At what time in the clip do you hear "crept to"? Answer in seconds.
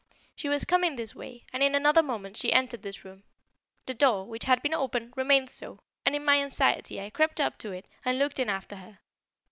7.11-7.71